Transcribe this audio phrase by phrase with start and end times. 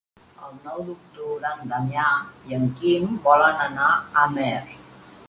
[0.45, 2.05] El nou d'octubre en Damià
[2.53, 4.51] i en Quim volen anar a Amer.